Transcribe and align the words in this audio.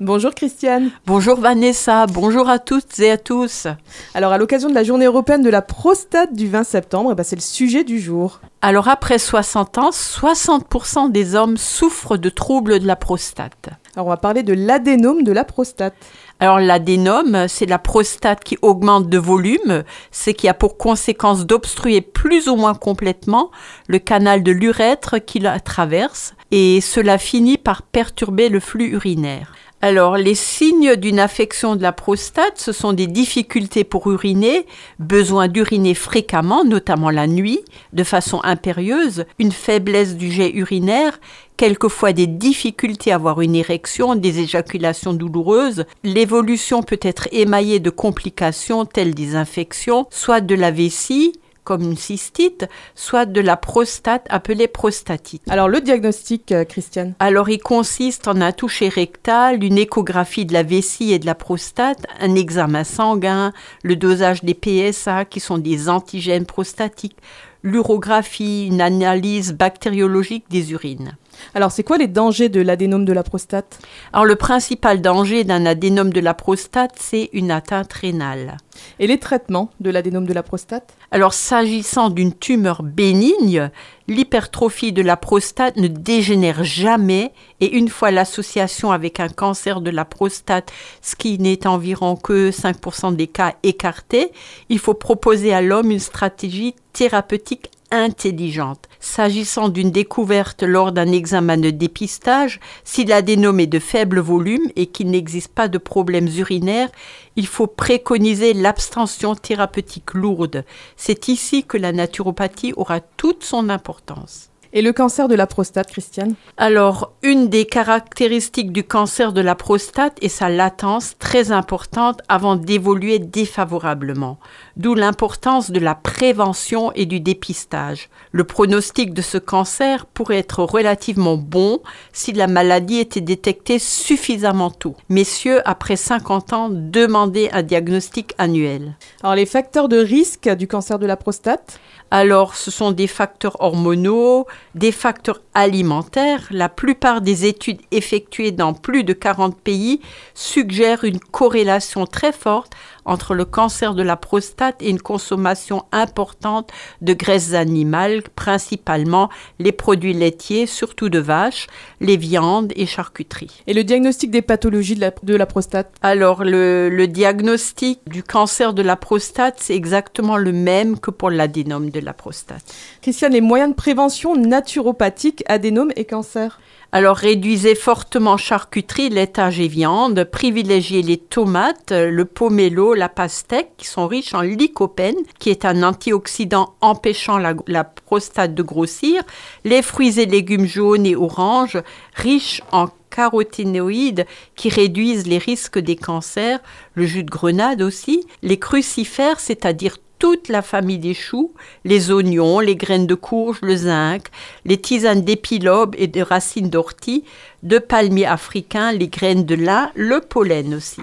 Bonjour 0.00 0.34
Christiane. 0.34 0.90
Bonjour 1.06 1.38
Vanessa, 1.38 2.06
bonjour 2.06 2.48
à 2.48 2.58
toutes 2.58 2.98
et 2.98 3.12
à 3.12 3.16
tous. 3.16 3.68
Alors 4.12 4.32
à 4.32 4.38
l'occasion 4.38 4.68
de 4.68 4.74
la 4.74 4.82
journée 4.82 5.04
européenne 5.04 5.44
de 5.44 5.50
la 5.50 5.62
prostate 5.62 6.34
du 6.34 6.48
20 6.48 6.64
septembre, 6.64 7.10
eh 7.12 7.14
ben, 7.14 7.22
c'est 7.22 7.36
le 7.36 7.40
sujet 7.40 7.84
du 7.84 8.00
jour. 8.00 8.40
Alors 8.60 8.88
après 8.88 9.20
60 9.20 9.78
ans, 9.78 9.90
60% 9.90 11.12
des 11.12 11.36
hommes 11.36 11.56
souffrent 11.56 12.16
de 12.16 12.28
troubles 12.28 12.80
de 12.80 12.88
la 12.88 12.96
prostate. 12.96 13.68
Alors 13.94 14.08
on 14.08 14.10
va 14.10 14.16
parler 14.16 14.42
de 14.42 14.52
l'adénome 14.52 15.22
de 15.22 15.30
la 15.30 15.44
prostate. 15.44 15.94
Alors 16.40 16.58
l'adénome, 16.58 17.46
c'est 17.46 17.66
la 17.66 17.78
prostate 17.78 18.42
qui 18.42 18.58
augmente 18.62 19.08
de 19.08 19.18
volume, 19.18 19.84
c'est 20.10 20.34
qui 20.34 20.48
a 20.48 20.54
pour 20.54 20.76
conséquence 20.76 21.46
d'obstruer 21.46 22.00
plus 22.00 22.48
ou 22.48 22.56
moins 22.56 22.74
complètement 22.74 23.52
le 23.86 24.00
canal 24.00 24.42
de 24.42 24.50
l'urètre 24.50 25.24
qui 25.24 25.38
la 25.38 25.60
traverse 25.60 26.34
et 26.50 26.80
cela 26.80 27.16
finit 27.16 27.58
par 27.58 27.82
perturber 27.82 28.48
le 28.48 28.58
flux 28.58 28.88
urinaire. 28.88 29.54
Alors, 29.86 30.16
les 30.16 30.34
signes 30.34 30.96
d'une 30.96 31.18
affection 31.18 31.76
de 31.76 31.82
la 31.82 31.92
prostate, 31.92 32.56
ce 32.56 32.72
sont 32.72 32.94
des 32.94 33.06
difficultés 33.06 33.84
pour 33.84 34.10
uriner, 34.10 34.64
besoin 34.98 35.46
d'uriner 35.46 35.92
fréquemment, 35.92 36.64
notamment 36.64 37.10
la 37.10 37.26
nuit, 37.26 37.60
de 37.92 38.02
façon 38.02 38.40
impérieuse, 38.44 39.26
une 39.38 39.52
faiblesse 39.52 40.16
du 40.16 40.32
jet 40.32 40.52
urinaire, 40.54 41.20
quelquefois 41.58 42.14
des 42.14 42.26
difficultés 42.26 43.12
à 43.12 43.16
avoir 43.16 43.42
une 43.42 43.54
érection, 43.54 44.14
des 44.14 44.40
éjaculations 44.40 45.12
douloureuses. 45.12 45.84
L'évolution 46.02 46.82
peut 46.82 47.00
être 47.02 47.28
émaillée 47.30 47.78
de 47.78 47.90
complications 47.90 48.86
telles 48.86 49.14
des 49.14 49.36
infections, 49.36 50.06
soit 50.08 50.40
de 50.40 50.54
la 50.54 50.70
vessie, 50.70 51.34
comme 51.64 51.82
une 51.82 51.96
cystite, 51.96 52.68
soit 52.94 53.26
de 53.26 53.40
la 53.40 53.56
prostate 53.56 54.26
appelée 54.30 54.68
prostatite. 54.68 55.42
Alors 55.48 55.68
le 55.68 55.80
diagnostic, 55.80 56.52
euh, 56.52 56.64
Christiane? 56.64 57.14
Alors 57.18 57.48
il 57.48 57.58
consiste 57.58 58.28
en 58.28 58.40
un 58.40 58.52
toucher 58.52 58.88
rectal, 58.88 59.64
une 59.64 59.78
échographie 59.78 60.46
de 60.46 60.52
la 60.52 60.62
vessie 60.62 61.12
et 61.12 61.18
de 61.18 61.26
la 61.26 61.34
prostate, 61.34 62.06
un 62.20 62.34
examen 62.34 62.84
sanguin, 62.84 63.52
le 63.82 63.96
dosage 63.96 64.44
des 64.44 64.54
PSA 64.54 65.24
qui 65.24 65.40
sont 65.40 65.58
des 65.58 65.88
antigènes 65.88 66.46
prostatiques, 66.46 67.16
l'urographie, 67.62 68.66
une 68.66 68.80
analyse 68.80 69.52
bactériologique 69.52 70.44
des 70.50 70.72
urines. 70.72 71.16
Alors, 71.54 71.72
c'est 71.72 71.82
quoi 71.82 71.98
les 71.98 72.08
dangers 72.08 72.48
de 72.48 72.60
l'adénome 72.60 73.04
de 73.04 73.12
la 73.12 73.22
prostate? 73.22 73.78
Alors, 74.12 74.24
le 74.24 74.36
principal 74.36 75.00
danger 75.00 75.44
d'un 75.44 75.66
adénome 75.66 76.12
de 76.12 76.20
la 76.20 76.34
prostate, 76.34 76.94
c'est 76.98 77.30
une 77.32 77.50
atteinte 77.50 77.92
rénale. 77.92 78.56
Et 78.98 79.06
les 79.06 79.18
traitements 79.18 79.70
de 79.80 79.90
l'adénome 79.90 80.26
de 80.26 80.32
la 80.32 80.42
prostate? 80.42 80.94
Alors, 81.10 81.32
s'agissant 81.32 82.10
d'une 82.10 82.34
tumeur 82.34 82.82
bénigne, 82.82 83.70
l'hypertrophie 84.08 84.92
de 84.92 85.02
la 85.02 85.16
prostate 85.16 85.76
ne 85.76 85.88
dégénère 85.88 86.64
jamais 86.64 87.32
et 87.60 87.76
une 87.76 87.88
fois 87.88 88.10
l'association 88.10 88.90
avec 88.92 89.20
un 89.20 89.28
cancer 89.28 89.80
de 89.80 89.90
la 89.90 90.04
prostate, 90.04 90.72
ce 91.02 91.16
qui 91.16 91.38
n'est 91.38 91.66
environ 91.66 92.16
que 92.16 92.50
5% 92.50 93.14
des 93.14 93.28
cas 93.28 93.54
écartés, 93.62 94.32
il 94.68 94.78
faut 94.78 94.94
proposer 94.94 95.54
à 95.54 95.62
l'homme 95.62 95.90
une 95.90 96.00
stratégie 96.00 96.74
thérapeutique 96.92 97.70
intelligente. 97.90 98.88
S'agissant 99.06 99.68
d'une 99.68 99.90
découverte 99.90 100.62
lors 100.62 100.90
d'un 100.90 101.12
examen 101.12 101.58
de 101.58 101.68
dépistage, 101.68 102.58
si 102.84 103.04
l'adénome 103.04 103.60
est 103.60 103.66
de 103.66 103.78
faible 103.78 104.18
volume 104.18 104.70
et 104.76 104.86
qu'il 104.86 105.10
n'existe 105.10 105.52
pas 105.52 105.68
de 105.68 105.76
problèmes 105.76 106.30
urinaires, 106.38 106.88
il 107.36 107.46
faut 107.46 107.66
préconiser 107.66 108.54
l'abstention 108.54 109.34
thérapeutique 109.34 110.14
lourde. 110.14 110.64
C'est 110.96 111.28
ici 111.28 111.64
que 111.64 111.76
la 111.76 111.92
naturopathie 111.92 112.72
aura 112.78 113.00
toute 113.00 113.44
son 113.44 113.68
importance. 113.68 114.48
Et 114.76 114.82
le 114.82 114.92
cancer 114.92 115.28
de 115.28 115.36
la 115.36 115.46
prostate, 115.46 115.88
Christiane? 115.88 116.34
Alors, 116.56 117.12
une 117.22 117.48
des 117.48 117.64
caractéristiques 117.64 118.72
du 118.72 118.82
cancer 118.82 119.32
de 119.32 119.40
la 119.40 119.54
prostate 119.54 120.18
est 120.20 120.28
sa 120.28 120.48
latence 120.48 121.16
très 121.20 121.52
importante 121.52 122.22
avant 122.28 122.56
d'évoluer 122.56 123.20
défavorablement, 123.20 124.40
d'où 124.76 124.94
l'importance 124.94 125.70
de 125.70 125.78
la 125.78 125.94
prévention 125.94 126.90
et 126.96 127.06
du 127.06 127.20
dépistage. 127.20 128.08
Le 128.32 128.42
pronostic 128.42 129.14
de 129.14 129.22
ce 129.22 129.38
cancer 129.38 130.06
pourrait 130.06 130.38
être 130.38 130.64
relativement 130.64 131.36
bon 131.36 131.78
si 132.12 132.32
la 132.32 132.48
maladie 132.48 132.98
était 132.98 133.20
détectée 133.20 133.78
suffisamment 133.78 134.72
tôt. 134.72 134.96
Messieurs, 135.08 135.60
après 135.66 135.94
50 135.94 136.52
ans, 136.52 136.68
demandez 136.68 137.48
un 137.52 137.62
diagnostic 137.62 138.34
annuel. 138.38 138.96
Alors, 139.22 139.36
les 139.36 139.46
facteurs 139.46 139.88
de 139.88 139.98
risque 139.98 140.48
du 140.48 140.66
cancer 140.66 140.98
de 140.98 141.06
la 141.06 141.16
prostate? 141.16 141.78
Alors, 142.10 142.54
ce 142.54 142.70
sont 142.70 142.92
des 142.92 143.08
facteurs 143.08 143.56
hormonaux, 143.60 144.46
des 144.76 144.92
facteurs 144.92 145.40
alimentaires. 145.52 146.46
La 146.52 146.68
plupart 146.68 147.20
des 147.20 147.44
études 147.44 147.80
effectuées 147.90 148.52
dans 148.52 148.72
plus 148.72 149.02
de 149.02 149.12
40 149.12 149.58
pays 149.58 150.00
suggèrent 150.32 151.02
une 151.02 151.18
corrélation 151.18 152.06
très 152.06 152.30
forte 152.30 152.72
entre 153.04 153.34
le 153.34 153.44
cancer 153.44 153.94
de 153.94 154.02
la 154.02 154.16
prostate 154.16 154.80
et 154.80 154.90
une 154.90 155.00
consommation 155.00 155.84
importante 155.92 156.70
de 157.02 157.12
graisses 157.12 157.54
animales, 157.54 158.22
principalement 158.34 159.28
les 159.58 159.72
produits 159.72 160.14
laitiers, 160.14 160.66
surtout 160.66 161.08
de 161.08 161.18
vaches, 161.18 161.66
les 162.00 162.16
viandes 162.16 162.72
et 162.76 162.86
charcuteries. 162.86 163.62
Et 163.66 163.74
le 163.74 163.84
diagnostic 163.84 164.30
des 164.30 164.42
pathologies 164.42 164.94
de 164.94 165.00
la, 165.00 165.12
de 165.22 165.36
la 165.36 165.46
prostate? 165.46 165.92
Alors, 166.02 166.44
le, 166.44 166.88
le, 166.88 167.06
diagnostic 167.06 168.00
du 168.06 168.22
cancer 168.22 168.72
de 168.72 168.82
la 168.82 168.96
prostate, 168.96 169.56
c'est 169.58 169.74
exactement 169.74 170.36
le 170.36 170.52
même 170.52 170.98
que 170.98 171.10
pour 171.10 171.30
l'adénome 171.30 171.90
de 172.00 172.04
la 172.04 172.12
prostate. 172.12 172.64
Christiane, 173.00 173.32
les 173.32 173.40
moyens 173.40 173.70
de 173.70 173.76
prévention 173.76 174.36
naturopathique, 174.36 175.42
adénome 175.46 175.92
et 175.96 176.04
cancer 176.04 176.58
alors 176.94 177.16
réduisez 177.16 177.74
fortement 177.74 178.36
charcuterie, 178.36 179.08
laitage 179.08 179.58
et 179.58 179.66
viande, 179.66 180.22
privilégiez 180.22 181.02
les 181.02 181.16
tomates, 181.16 181.90
le 181.90 182.24
pomelo, 182.24 182.94
la 182.94 183.08
pastèque 183.08 183.72
qui 183.76 183.88
sont 183.88 184.06
riches 184.06 184.32
en 184.32 184.42
lycopène 184.42 185.16
qui 185.40 185.50
est 185.50 185.64
un 185.64 185.82
antioxydant 185.82 186.76
empêchant 186.80 187.38
la, 187.38 187.54
la, 187.66 187.82
prostate 187.82 188.54
de 188.54 188.62
grossir, 188.62 189.24
les 189.64 189.82
fruits 189.82 190.20
et 190.20 190.26
légumes 190.26 190.66
jaunes 190.66 191.04
et 191.04 191.16
oranges 191.16 191.82
riches 192.14 192.62
en 192.70 192.86
caroténoïdes 193.10 194.24
qui 194.54 194.68
réduisent 194.68 195.26
les 195.26 195.38
risques 195.38 195.80
des 195.80 195.96
cancers, 195.96 196.60
le 196.94 197.06
jus 197.06 197.24
de 197.24 197.30
grenade 197.30 197.82
aussi, 197.82 198.24
les 198.42 198.60
crucifères, 198.60 199.40
c'est-à-dire 199.40 199.96
toute 200.24 200.48
la 200.48 200.62
famille 200.62 200.96
des 200.96 201.12
choux, 201.12 201.52
les 201.84 202.10
oignons, 202.10 202.58
les 202.58 202.76
graines 202.76 203.06
de 203.06 203.14
courge, 203.14 203.58
le 203.60 203.76
zinc, 203.76 204.28
les 204.64 204.80
tisanes 204.80 205.20
d'épilobe 205.20 205.94
et 205.98 206.06
de 206.06 206.22
racines 206.22 206.70
d'ortie, 206.70 207.24
de 207.62 207.78
palmiers 207.78 208.24
africains, 208.24 208.92
les 208.92 209.08
graines 209.08 209.44
de 209.44 209.54
lin, 209.54 209.90
le 209.94 210.20
pollen 210.20 210.72
aussi. 210.72 211.02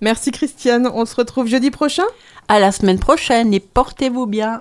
Merci 0.00 0.30
Christiane, 0.30 0.88
on 0.94 1.04
se 1.06 1.16
retrouve 1.16 1.48
jeudi 1.48 1.72
prochain? 1.72 2.04
À 2.46 2.60
la 2.60 2.70
semaine 2.70 3.00
prochaine 3.00 3.52
et 3.52 3.58
portez-vous 3.58 4.26
bien. 4.26 4.60